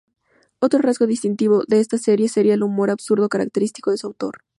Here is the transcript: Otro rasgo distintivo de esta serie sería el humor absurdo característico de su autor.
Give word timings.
Otro 0.57 0.79
rasgo 0.79 1.05
distintivo 1.05 1.61
de 1.67 1.79
esta 1.79 1.99
serie 1.99 2.27
sería 2.27 2.55
el 2.55 2.63
humor 2.63 2.89
absurdo 2.89 3.29
característico 3.29 3.91
de 3.91 3.97
su 3.97 4.07
autor. 4.07 4.41